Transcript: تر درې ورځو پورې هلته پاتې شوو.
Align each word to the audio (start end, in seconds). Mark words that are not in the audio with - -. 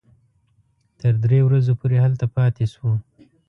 تر 0.99 1.13
درې 1.23 1.39
ورځو 1.43 1.73
پورې 1.79 1.97
هلته 2.05 2.25
پاتې 2.35 2.65
شوو. 2.73 2.93